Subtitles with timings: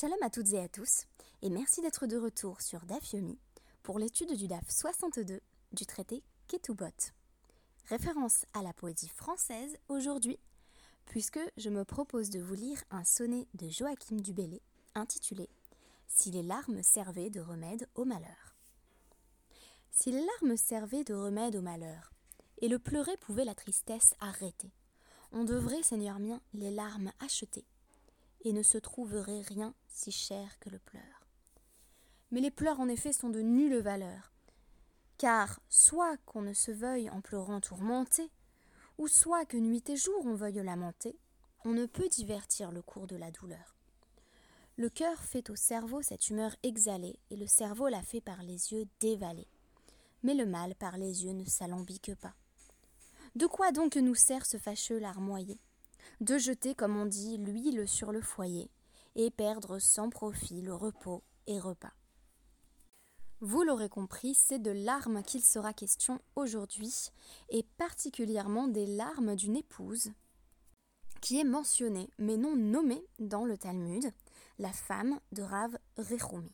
[0.00, 1.06] Shalom à toutes et à tous,
[1.42, 3.36] et merci d'être de retour sur DAF Yomi
[3.82, 5.40] pour l'étude du DAF 62
[5.72, 6.84] du traité Ketubot.
[7.86, 10.38] Référence à la poésie française aujourd'hui,
[11.06, 14.62] puisque je me propose de vous lire un sonnet de Joachim Dubélé
[14.94, 15.48] intitulé
[16.06, 18.54] Si les larmes servaient de remède au malheur.
[19.90, 22.12] Si les larmes servaient de remède au malheur,
[22.58, 24.70] et le pleurer pouvait la tristesse arrêter,
[25.32, 27.64] on devrait, Seigneur mien, les larmes acheter
[28.48, 31.26] et ne se trouverait rien si cher que le pleur.
[32.30, 34.32] Mais les pleurs en effet sont de nulle valeur,
[35.18, 38.30] car soit qu'on ne se veuille en pleurant tourmenter,
[38.96, 41.18] ou soit que nuit et jour on veuille lamenter,
[41.64, 43.76] on ne peut divertir le cours de la douleur.
[44.76, 48.72] Le cœur fait au cerveau cette humeur exhalée, et le cerveau la fait par les
[48.72, 49.48] yeux dévaler.
[50.22, 52.34] Mais le mal par les yeux ne s'alambique pas.
[53.34, 55.60] De quoi donc nous sert ce fâcheux larmoyer?
[56.20, 58.70] De jeter, comme on dit, l'huile sur le foyer,
[59.14, 61.92] et perdre sans profit le repos et repas.
[63.40, 67.10] Vous l'aurez compris, c'est de larmes qu'il sera question aujourd'hui,
[67.50, 70.10] et particulièrement des larmes d'une épouse,
[71.20, 74.12] qui est mentionnée, mais non nommée dans le Talmud,
[74.58, 76.52] la femme de Rav Rechoumi.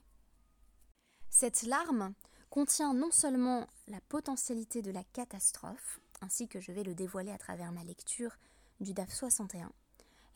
[1.31, 2.15] Cette larme
[2.51, 7.39] contient non seulement la potentialité de la catastrophe, ainsi que je vais le dévoiler à
[7.39, 8.37] travers ma lecture
[8.81, 9.71] du DAF 61.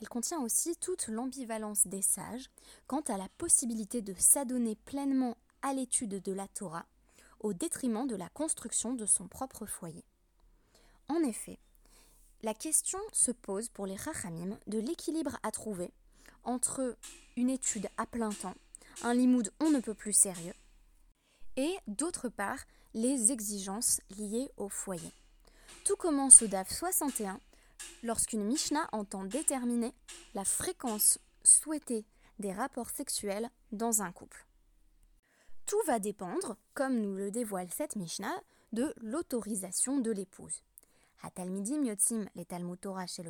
[0.00, 2.50] Elle contient aussi toute l'ambivalence des sages
[2.86, 6.86] quant à la possibilité de s'adonner pleinement à l'étude de la Torah
[7.40, 10.04] au détriment de la construction de son propre foyer.
[11.08, 11.58] En effet,
[12.42, 15.90] la question se pose pour les Rachamim de l'équilibre à trouver
[16.44, 16.96] entre
[17.36, 18.54] une étude à plein temps,
[19.02, 20.54] un limoud on ne peut plus sérieux,
[21.56, 22.60] et d'autre part
[22.94, 25.12] les exigences liées au foyer.
[25.84, 27.40] Tout commence au DAF 61
[28.02, 29.94] lorsqu'une Mishnah entend déterminer
[30.34, 32.04] la fréquence souhaitée
[32.38, 34.46] des rapports sexuels dans un couple.
[35.66, 38.40] Tout va dépendre, comme nous le dévoile cette Mishnah,
[38.72, 40.62] de l'autorisation de l'épouse.
[41.22, 43.22] Hatalmidim yotzim les Talmud Torah chez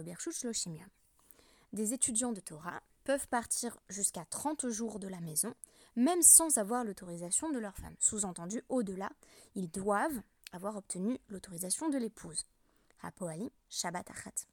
[1.73, 5.55] Des étudiants de Torah peuvent partir jusqu'à 30 jours de la maison,
[5.97, 7.97] même sans avoir l'autorisation de leur femme.
[7.99, 9.11] Sous-entendu, au-delà,
[9.55, 10.21] ils doivent
[10.53, 12.45] avoir obtenu l'autorisation de l'épouse.
[13.69, 14.47] Shabbat Achat.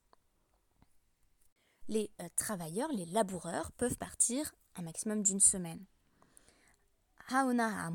[1.87, 5.85] Les euh, travailleurs, les laboureurs peuvent partir un maximum d'une semaine.
[7.29, 7.91] Haona.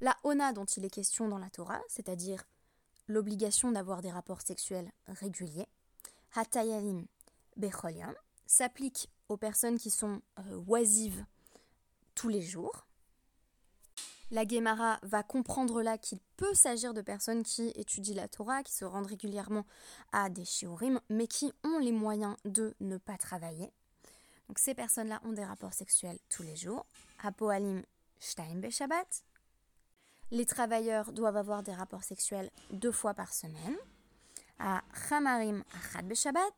[0.00, 2.44] La Ona dont il est question dans la Torah, c'est-à-dire
[3.08, 5.68] l'obligation d'avoir des rapports sexuels réguliers,
[8.46, 11.24] s'applique aux personnes qui sont euh, oisives
[12.14, 12.85] tous les jours,
[14.30, 18.72] la Gemara va comprendre là qu'il peut s'agir de personnes qui étudient la Torah, qui
[18.72, 19.64] se rendent régulièrement
[20.12, 23.72] à des shiurim, mais qui ont les moyens de ne pas travailler.
[24.48, 26.86] Donc ces personnes-là ont des rapports sexuels tous les jours.
[27.22, 27.82] Apoalim
[28.20, 29.24] shtaim beshabbat.
[30.30, 33.76] Les travailleurs doivent avoir des rapports sexuels deux fois par semaine.
[34.58, 36.52] À chamarim achad beshabbat.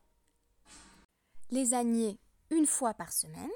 [1.51, 2.19] Les âniers
[2.49, 3.51] une fois par semaine.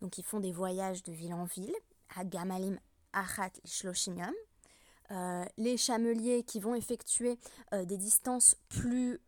[0.00, 1.74] Donc ils font des voyages de ville en ville.
[2.16, 2.78] À gamalim
[3.12, 4.34] achat shloshimium.
[5.12, 7.38] Euh, les chameliers qui vont effectuer
[7.74, 9.20] euh, des distances plus,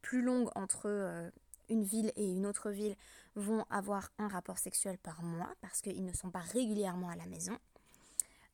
[0.00, 1.28] plus longues entre euh,
[1.68, 2.94] une ville et une autre ville
[3.34, 7.26] vont avoir un rapport sexuel par mois parce qu'ils ne sont pas régulièrement à la
[7.26, 7.58] maison.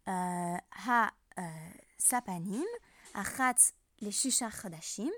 [0.07, 1.11] Ha
[1.99, 2.65] sapanim,
[3.15, 3.55] achat
[4.01, 5.11] les chadashim,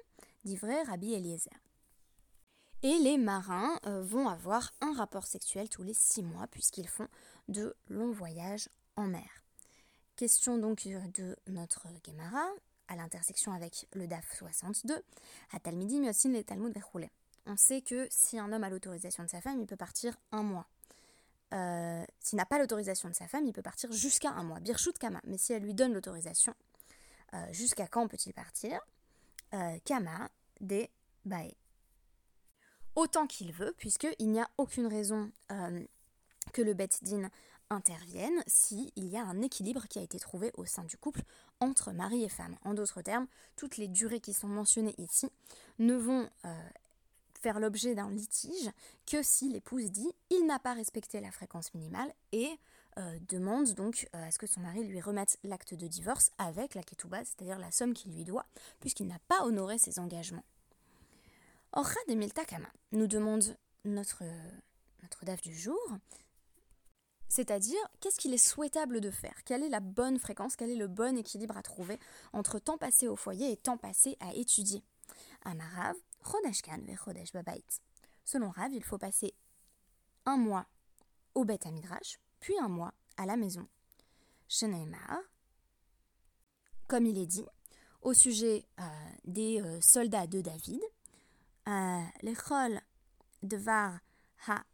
[0.44, 1.56] d'ivré Rabbi Eliezer.
[2.82, 7.08] Et les marins vont avoir un rapport sexuel tous les six mois puisqu'ils font
[7.48, 9.41] de longs voyages en mer.
[10.22, 12.46] Question donc de notre Gemara,
[12.86, 16.78] à l'intersection avec le DAF 62, à les Talmud
[17.46, 20.44] On sait que si un homme a l'autorisation de sa femme, il peut partir un
[20.44, 20.68] mois.
[21.52, 24.60] Euh, s'il n'a pas l'autorisation de sa femme, il peut partir jusqu'à un mois.
[24.60, 25.20] Birshut Kama.
[25.24, 26.54] Mais si elle lui donne l'autorisation,
[27.34, 28.78] euh, jusqu'à quand peut-il partir?
[29.54, 30.88] Euh, Kama des
[31.24, 31.52] Bae.
[32.94, 35.32] Autant qu'il veut, puisqu'il n'y a aucune raison
[36.52, 37.28] que le Bet Din
[37.72, 41.22] interviennent s'il y a un équilibre qui a été trouvé au sein du couple
[41.60, 42.56] entre mari et femme.
[42.64, 43.26] En d'autres termes,
[43.56, 45.28] toutes les durées qui sont mentionnées ici
[45.78, 46.69] ne vont euh,
[47.40, 48.70] faire l'objet d'un litige
[49.06, 52.50] que si l'épouse dit il n'a pas respecté la fréquence minimale et
[52.98, 56.75] euh, demande donc euh, à ce que son mari lui remette l'acte de divorce avec
[56.75, 58.46] la ketouba, c'est-à-dire la somme qu'il lui doit,
[58.80, 60.44] puisqu'il n'a pas honoré ses engagements.
[61.72, 64.22] Orha de Miltakama nous demande notre,
[65.02, 65.80] notre DAF du jour
[67.32, 69.43] c'est-à-dire, qu'est-ce qu'il est souhaitable de faire?
[69.46, 70.55] Quelle est la bonne fréquence?
[70.55, 71.99] Quel est le bon équilibre à trouver
[72.34, 74.84] entre temps passé au foyer et temps passé à étudier?
[75.46, 77.64] Amarav, Chodeshkan ve Chodesh Babait.
[78.26, 79.32] Selon Rav, il faut passer
[80.26, 80.67] un mois
[81.34, 83.67] au Beth Amidrash, puis un mois à la maison.
[84.46, 85.23] Sheneemar,
[86.87, 87.46] comme il est dit,
[88.02, 88.82] au sujet euh,
[89.25, 90.82] des euh, soldats de David,
[91.67, 92.78] euh, l'école
[93.43, 94.00] de Var
[94.49, 94.64] ha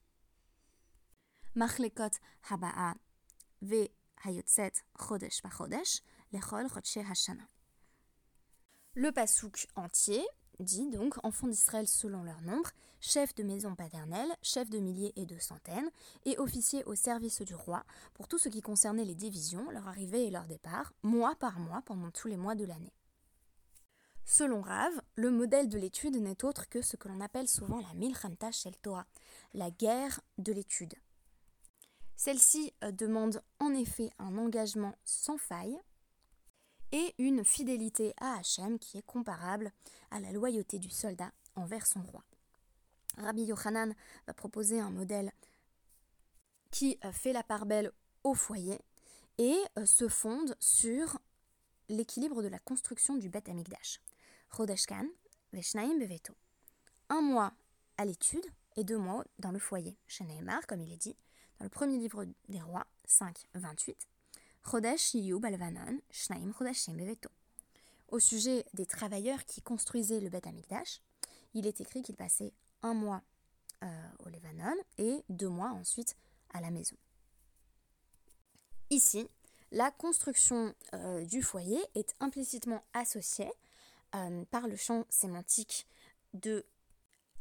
[8.94, 10.24] Le pasouk entier
[10.60, 12.70] dit donc enfants d'Israël selon leur nombre,
[13.00, 15.90] chefs de maison paternelle, chefs de milliers et de centaines,
[16.26, 17.82] et officiers au service du roi
[18.14, 21.82] pour tout ce qui concernait les divisions, leur arrivée et leur départ, mois par mois
[21.84, 22.94] pendant tous les mois de l'année.
[24.24, 27.94] Selon Rav, le modèle de l'étude n'est autre que ce que l'on appelle souvent la
[27.94, 29.06] Milchamta Shel Torah,
[29.54, 30.94] la guerre de l'étude.
[32.18, 35.78] Celle-ci euh, demande en effet un engagement sans faille,
[36.92, 39.72] et une fidélité à Hachem qui est comparable
[40.10, 42.24] à la loyauté du soldat envers son roi.
[43.18, 43.94] Rabbi Yochanan
[44.26, 45.32] va proposer un modèle
[46.70, 47.92] qui euh, fait la part belle
[48.24, 48.80] au foyer
[49.38, 51.18] et euh, se fonde sur
[51.88, 54.00] l'équilibre de la construction du Beth Amikdash.
[54.50, 55.06] Rodeshkan,
[55.52, 56.34] Veshnaim Beveto.
[57.10, 57.52] Un mois
[57.96, 58.44] à l'étude
[58.76, 59.96] et deux mois dans le foyer.
[60.08, 60.24] Chez
[60.66, 61.16] comme il est dit,
[61.60, 64.08] le premier livre des rois, 5, 28.
[68.08, 71.00] Au sujet des travailleurs qui construisaient le Beth Amikdash,
[71.54, 72.52] il est écrit qu'ils passaient
[72.82, 73.22] un mois
[73.82, 76.16] euh, au Lebanon et deux mois ensuite
[76.52, 76.96] à la maison.
[78.90, 79.28] Ici,
[79.70, 83.52] la construction euh, du foyer est implicitement associée
[84.14, 85.86] euh, par le champ sémantique
[86.32, 86.64] de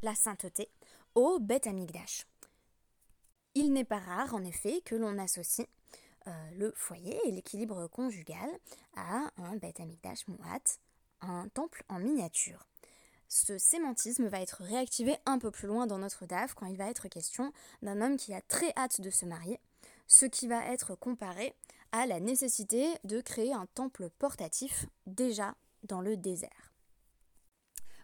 [0.02, 0.70] la sainteté
[1.16, 2.28] au Beth Amikdash.
[3.60, 5.68] Il n'est pas rare, en effet, que l'on associe
[6.28, 8.48] euh, le foyer et l'équilibre conjugal
[8.96, 10.78] à un Beth Amikdash Mu'at,
[11.22, 12.68] un temple en miniature.
[13.28, 16.88] Ce sémantisme va être réactivé un peu plus loin dans notre DAF quand il va
[16.88, 17.52] être question
[17.82, 19.60] d'un homme qui a très hâte de se marier,
[20.06, 21.56] ce qui va être comparé
[21.92, 26.76] à la nécessité de créer un temple portatif déjà dans le désert.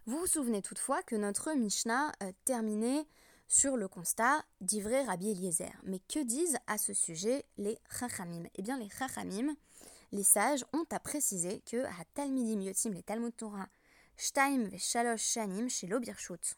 [0.08, 3.06] Vous vous souvenez toutefois que notre Mishnah euh, terminait
[3.48, 5.72] sur le constat d'Ivré Rabbi Eliezer.
[5.84, 8.44] Mais que disent à ce sujet les Chachamim?
[8.56, 9.56] Eh bien, les Chachamim,
[10.12, 13.68] les sages, ont à préciser que à Talmidim Yotim, les Talmud Torah,
[14.18, 16.56] Shtaim ve Shalosh Shanim chez l'Obirshut.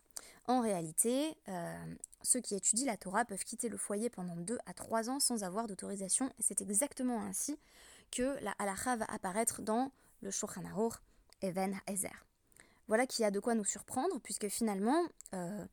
[0.48, 4.74] En réalité, euh, ceux qui étudient la Torah peuvent quitter le foyer pendant 2 à
[4.74, 6.28] 3 ans sans avoir d'autorisation.
[6.38, 7.58] Et c'est exactement ainsi
[8.12, 9.92] que la halacha va apparaître dans
[10.22, 10.94] le Shulchan Aruch
[11.42, 12.26] Even Ezer.
[12.88, 15.02] Voilà qui a de quoi nous surprendre, puisque finalement,
[15.34, 15.66] euh,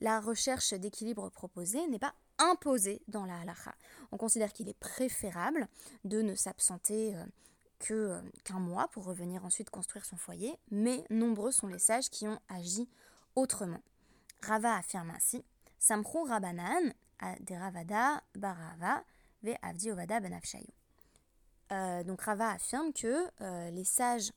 [0.00, 3.74] la recherche d'équilibre proposée n'est pas imposée dans la halakha.
[4.12, 5.68] On considère qu'il est préférable
[6.04, 7.24] de ne s'absenter euh,
[7.78, 12.10] que euh, qu'un mois pour revenir ensuite construire son foyer, mais nombreux sont les sages
[12.10, 12.88] qui ont agi
[13.34, 13.82] autrement.
[14.42, 15.44] Rava affirme ainsi
[15.78, 16.92] Samchrou Rabanan
[17.40, 19.02] de Ravada Barava
[19.42, 20.38] ve Avdi Ovada Ben
[21.72, 24.30] euh, donc Rava affirme que les sages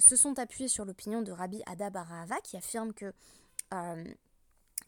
[0.00, 3.12] se sont appuyés sur l'opinion de Rabbi Ada Barava qui affirme que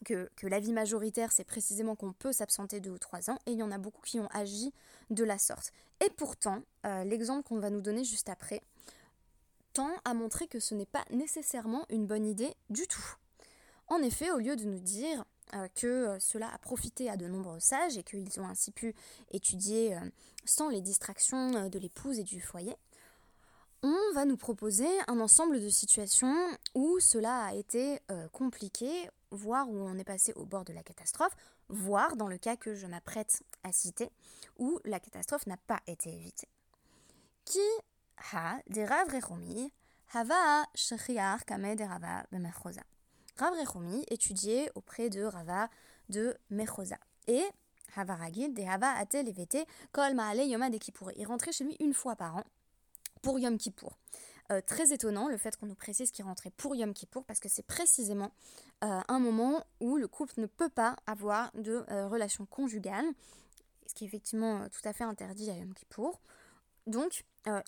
[0.05, 3.63] que, l'avis majoritaire, c'est précisément qu'on peut s'absenter deux ou trois ans, et il y
[3.63, 4.73] en a beaucoup qui ont agi
[5.09, 5.71] de la sorte.
[6.03, 8.61] Et pourtant, euh, l'exemple qu'on va nous donner juste après
[9.73, 13.15] tend à montrer que ce n'est pas nécessairement une bonne idée du tout.
[13.87, 17.27] En effet, au lieu de nous dire euh, que euh, cela a profité à de
[17.27, 18.95] nombreux sages et qu'ils ont ainsi pu
[19.31, 19.97] étudier
[20.45, 22.75] sans les distractions de l'épouse et du foyer,
[23.83, 26.35] on va nous proposer un ensemble de situations
[26.75, 27.99] où cela a été
[28.31, 31.35] compliqué, voire où on est passé au bord de la catastrophe,
[31.69, 34.11] voire dans le cas que je m'apprête à citer,
[34.59, 36.47] où la catastrophe n'a pas été évitée.
[37.45, 37.59] Qui
[38.33, 39.71] ha de Rav Rechomi
[40.13, 42.83] hava shriar kame de Rava bemechosa.
[43.37, 45.69] Rav Rechomi étudiait auprès de Rava
[46.09, 46.97] de Mechosa.
[47.27, 47.43] Et
[47.95, 51.11] Hava Ragid de Hava ate levete kol maale yoma de Kippour.
[51.15, 52.43] Il rentrait chez lui une fois par an
[53.21, 53.97] pour Yom Kippour.
[54.51, 57.47] Euh, très étonnant le fait qu'on nous précise qu'il rentrait pour Yom Kippour parce que
[57.47, 58.31] c'est précisément
[58.83, 63.05] euh, un moment où le couple ne peut pas avoir de euh, relation conjugale,
[63.87, 66.19] ce qui est effectivement tout à fait interdit à Yom Kippour.
[66.87, 67.23] Donc,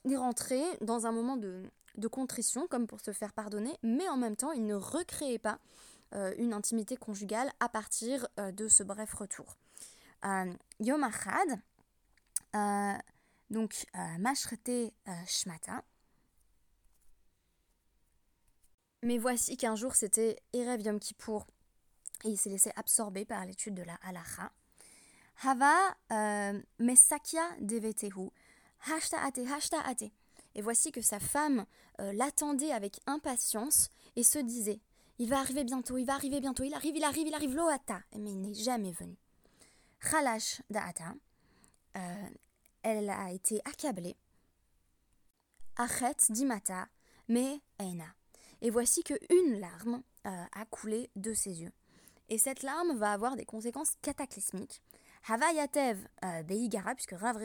[0.06, 1.70] il rentrait dans un moment de,
[2.12, 5.60] contrition, comme pour se faire pardonner, mais en même temps, il ne recréait pas
[6.38, 9.56] une intimité conjugale à partir de ce bref retour.
[10.80, 11.60] Yom Achad,
[13.52, 13.86] donc
[14.18, 14.94] Mashrete
[15.28, 15.84] Shmata,
[19.04, 21.46] Mais voici qu'un jour c'était Erev Yom Kippour
[22.24, 24.50] et il s'est laissé absorber par l'étude de la halacha.
[25.44, 25.76] Hava
[26.12, 28.30] euh, mesakia devetehu,
[28.88, 30.10] hashta ate, hashta ate.
[30.56, 31.66] Et voici que sa femme
[32.00, 34.80] euh, l'attendait avec impatience et se disait
[35.20, 38.02] Il va arriver bientôt, il va arriver bientôt, il arrive, il arrive, il arrive, loata.
[38.18, 39.18] Mais il n'est jamais venu.
[40.00, 41.14] Khalash da'ata,
[42.84, 44.16] elle a été accablée.
[45.76, 46.88] Achet dimata
[47.28, 48.14] me eina.
[48.64, 51.72] Et voici que une larme a coulé de ses yeux.
[52.30, 54.82] Et cette larme va avoir des conséquences cataclysmiques.
[55.28, 57.42] Havayatev euh, Beigara, puisque Rav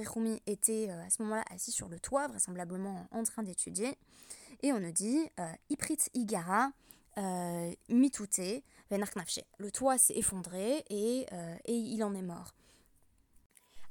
[0.47, 3.97] était euh, à ce moment-là assis sur le toit, vraisemblablement en train d'étudier.
[4.63, 6.71] Et on nous dit euh, Iprit Igara,
[7.89, 9.41] Mitute, Venarknafche.
[9.59, 11.27] Le toit s'est effondré et,
[11.65, 12.55] et il en est mort.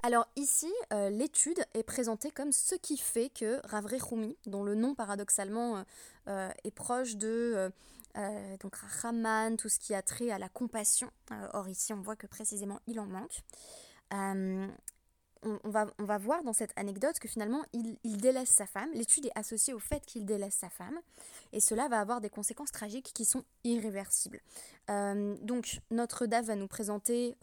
[0.07, 0.71] Alors ici,
[1.11, 5.83] l'étude est présentée comme ce qui fait que Rav Rechoumi, dont le nom paradoxalement
[6.27, 7.69] est proche de
[8.17, 11.11] euh, donc Raman, tout ce qui a trait à la compassion.
[11.31, 13.43] Euh, or ici on voit que précisément il en manque.
[14.13, 14.67] Euh,
[15.43, 18.89] on, va, on, va, voir dans cette anecdote que finalement il, délaisse sa femme.
[18.93, 20.99] L'étude est associée au fait qu'il délaisse sa femme.
[21.53, 24.41] Et cela va avoir des conséquences tragiques qui sont irréversibles.
[24.87, 27.37] donc notre DAF va nous présenter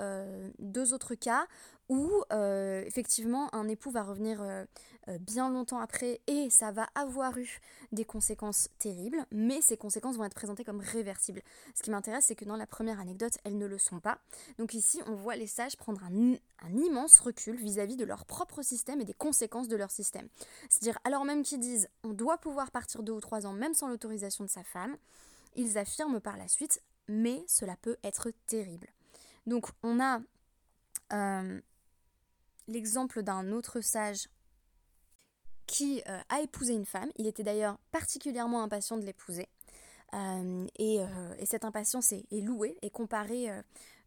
[0.58, 1.46] deux autres cas
[1.88, 4.64] où euh, effectivement un époux va revenir euh,
[5.08, 7.60] euh, bien longtemps après et ça va avoir eu
[7.92, 11.42] des conséquences terribles, mais ces conséquences vont être présentées comme réversibles.
[11.74, 14.18] Ce qui m'intéresse, c'est que dans la première anecdote, elles ne le sont pas.
[14.58, 16.36] Donc ici, on voit les sages prendre un,
[16.74, 20.28] immense recul vis-à-vis de leur propre système et des conséquences de leur système.
[20.70, 23.88] C'est-à-dire, alors même qu'ils disent on doit pouvoir partir deux ou trois ans même sans
[23.88, 24.96] l'autorisation de sa femme,
[25.54, 28.88] ils affirment par la suite mais cela peut être terrible.
[29.46, 30.20] Donc on a
[32.66, 34.28] l'exemple d'un autre sage
[35.66, 37.10] qui euh, a épousé une femme.
[37.16, 39.48] Il était d'ailleurs particulièrement impatient de l'épouser.
[40.12, 43.50] Euh, euh, et, cette impatience est, louée et comparée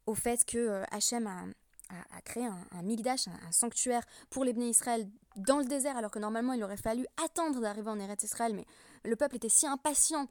[0.05, 5.59] au fait que Hachem a, créé un, migdash, un, sanctuaire pour les bénis Israël dans
[5.59, 8.65] le désert, alors que normalement il aurait fallu attendre d'arriver en Eretz Israël, mais
[9.03, 10.29] le peuple était si impatient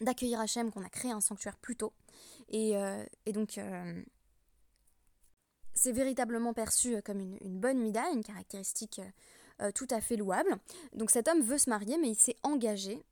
[0.00, 1.92] d'accueillir Hachem qu'on a créé un sanctuaire plus tôt.
[2.48, 2.74] Et
[3.32, 3.60] donc
[5.74, 10.16] c'est véritablement perçu euh, comme une, bonne mida, une caractéristique euh, euh, tout à fait
[10.16, 10.56] louable.
[10.94, 13.02] Donc cet homme veut se marier, mais il s'est engagé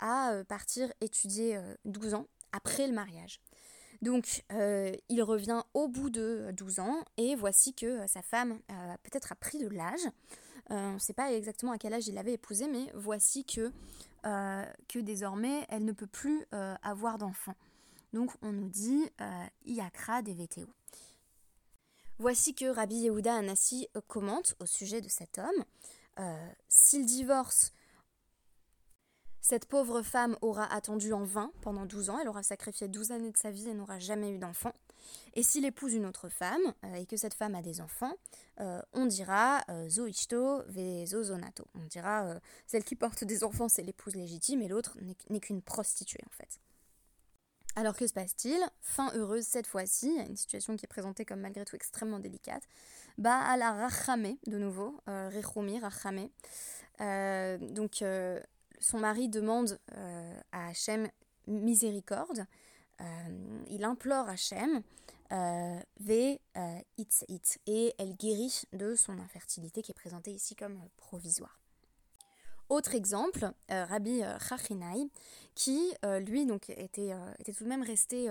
[0.00, 3.40] à partir étudier 12 ans après le mariage.
[4.02, 4.42] Donc
[5.08, 8.58] il revient au bout de 12 ans et voici que sa femme
[9.04, 10.00] peut-être a pris de l'âge.
[10.68, 13.70] on ne sait pas exactement à quel âge il l'avait épousée, mais voici que,
[14.24, 16.44] que désormais elle ne peut plus
[16.82, 17.54] avoir d'enfant.
[18.12, 19.04] Donc on nous dit
[19.64, 20.66] Iakra des VTO.
[22.18, 25.64] Voici que Rabbi Yehuda Anassi euh, commente au sujet de cet homme.
[26.20, 27.72] Euh, s'il divorce,
[29.40, 33.32] cette pauvre femme aura attendu en vain pendant 12 ans, elle aura sacrifié 12 années
[33.32, 34.72] de sa vie et n'aura jamais eu d'enfant.
[35.34, 38.14] Et s'il épouse une autre femme euh, et que cette femme a des enfants,
[38.92, 41.66] on dira Zoishto ve Zozonato.
[41.74, 44.96] On dira celle qui porte des enfants, c'est l'épouse légitime et l'autre
[45.28, 46.60] n'est qu'une prostituée en fait.
[47.76, 48.60] Alors que se passe-t-il?
[48.80, 52.62] Fin heureuse cette fois-ci, une situation qui est présentée comme malgré tout extrêmement délicate.
[53.18, 56.28] Bah à la rachame de nouveau, euh, Rechoumi, rachame.
[57.00, 58.40] Euh, donc euh,
[58.78, 61.08] son mari demande euh, à Hachem
[61.46, 62.46] miséricorde.
[63.68, 64.82] il implore Hachem
[65.30, 66.38] ve
[66.96, 71.63] it it et elle guérit de son infertilité qui est présentée ici comme provisoire.
[72.70, 75.08] Autre exemple, euh, Rabbi euh, Chachinai,
[75.54, 78.28] qui euh, lui donc était, était, tout de même resté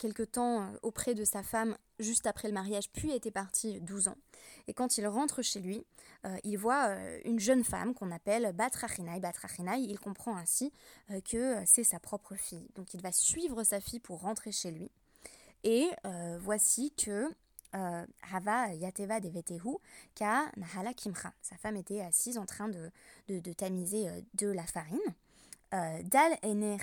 [0.00, 4.16] quelque temps auprès de sa femme juste après le mariage, puis était parti 12 ans.
[4.66, 5.84] Et quand il rentre chez lui,
[6.42, 9.20] il voit une jeune femme qu'on appelle Batrachinai.
[9.20, 10.72] Batrachinai, il comprend ainsi
[11.24, 12.66] que c'est sa propre fille.
[12.74, 14.90] Donc il va suivre sa fille pour rentrer chez lui.
[15.62, 15.88] Et
[16.40, 17.28] voici que
[17.72, 19.78] Hava Yateva Devetehu
[20.14, 21.32] Ka Nahala Kimcha.
[21.42, 22.90] Sa femme était assise en train de,
[23.28, 24.98] de, tamiser euh, de la farine.
[25.74, 26.78] Euh, Dal Ene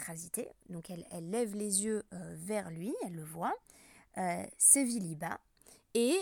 [0.70, 3.56] donc elle, elle, lève les yeux vers lui, elle le voit.
[4.58, 5.40] Seviliba,
[5.94, 6.22] et,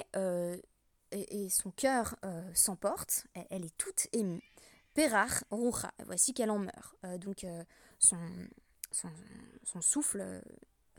[1.11, 2.15] et, son cœur
[2.53, 4.41] s'emporte, elle, est toute émue.
[4.93, 6.95] Perach Rucha, voici qu'elle en meurt.
[7.19, 7.45] donc
[7.99, 8.17] son,
[8.91, 10.41] son souffle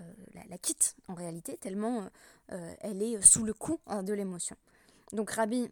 [0.00, 0.12] euh,
[0.48, 2.08] la, quitte en réalité, tellement
[2.52, 4.56] euh, elle est sous le coup hein, de l'émotion.
[5.12, 5.68] Donc Rabbi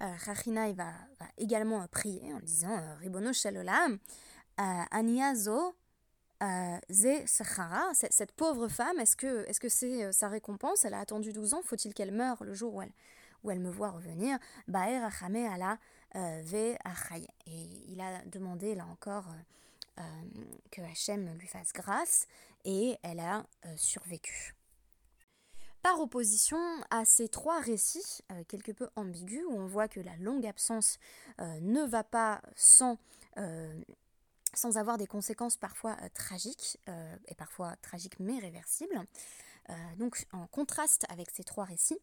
[0.00, 0.92] Rachina euh, va,
[1.36, 3.98] également prier en disant Ribono Shalolam,
[4.56, 5.74] Aniazo
[6.90, 10.84] Ze Sahara, cette pauvre femme, est-ce que c'est -ce sa récompense?
[10.84, 12.92] Elle a attendu 12 ans, faut-il qu'elle meure le jour où elle,
[13.42, 14.38] où elle me voit revenir?
[14.68, 15.78] Baer ala
[16.14, 16.76] Ve
[17.46, 19.26] Et il a demandé là encore
[20.70, 22.26] que Hachem lui fasse grâce
[22.64, 24.54] et elle a euh, survécu.
[25.82, 26.58] Par opposition
[26.90, 30.98] à ces trois récits, euh, quelque peu ambigus, où on voit que la longue absence
[31.40, 32.98] euh, ne va pas sans,
[34.54, 36.78] sans avoir des conséquences parfois tragiques,
[37.26, 39.04] et parfois tragiques mais réversibles,
[39.96, 41.98] donc en contraste avec ces trois récits,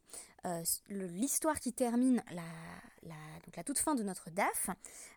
[0.89, 2.41] l'histoire qui termine la,
[3.46, 4.70] donc la toute fin de notre DAF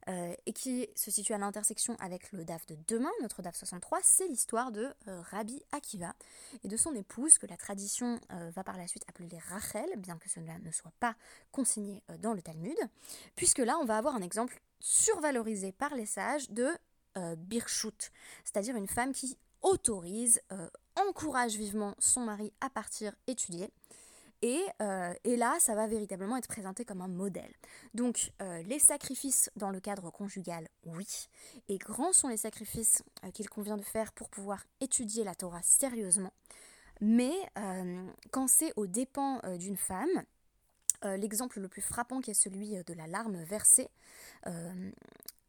[0.06, 4.28] et qui se situe à l'intersection avec le DAF de demain, notre DAF 63, c'est
[4.28, 6.14] l'histoire de Rabbi Akiva
[6.62, 10.28] et de son épouse que la tradition va par la suite appeler Rachel, bien que
[10.28, 11.14] cela ne soit pas
[11.52, 12.76] consigné dans le Talmud,
[13.36, 16.68] puisque là on va avoir un exemple survalorisé par les sages de
[17.16, 18.12] euh, Birchut,
[18.44, 23.70] c'est-à-dire une femme qui autorise, euh, encourage vivement son mari à partir étudier.
[24.42, 27.50] Et, euh, et, là, ça va véritablement être présenté comme un modèle.
[27.94, 28.30] Donc,
[28.66, 31.06] les sacrifices dans le cadre conjugal, oui.
[31.68, 36.32] Et grands sont les sacrifices qu'il convient de faire pour pouvoir étudier la Torah sérieusement.
[37.00, 37.32] Mais
[38.32, 40.24] quand c'est aux dépens d'une femme,
[41.02, 43.88] l'exemple le plus frappant qui est celui de la larme versée,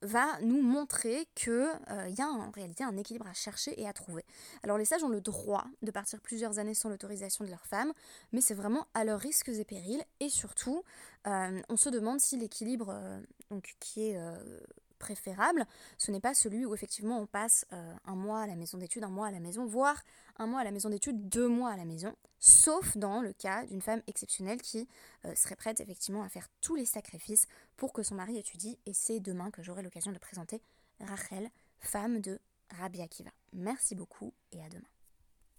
[0.05, 3.93] va nous montrer qu'il euh, y a en réalité un équilibre à chercher et à
[3.93, 4.23] trouver.
[4.63, 7.91] Alors les sages ont le droit de partir plusieurs années sans l'autorisation de leur femme,
[8.31, 10.83] mais c'est vraiment à leurs risques et périls, et surtout,
[11.27, 13.19] euh, on se demande si l'équilibre euh,
[13.79, 14.19] qui est
[15.05, 15.65] préférable,
[15.99, 19.09] ce n'est pas celui où effectivement on passe un mois à la maison d'études, un
[19.09, 20.01] mois à la maison, voire
[20.37, 23.65] un mois à la maison d'études, deux mois à la maison, sauf dans le cas
[23.65, 24.87] d'une femme exceptionnelle qui
[25.25, 27.47] euh, serait prête effectivement à faire tous les sacrifices
[27.77, 28.77] pour que son mari étudie.
[28.85, 30.61] Et c'est demain que j'aurai l'occasion de présenter
[30.99, 32.39] Rachel, femme de
[32.71, 33.31] Rabbi Akiva.
[33.53, 34.94] Merci beaucoup et à demain.